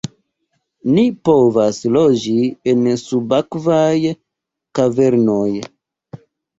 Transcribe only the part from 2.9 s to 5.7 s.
subakvaj kavernoj!"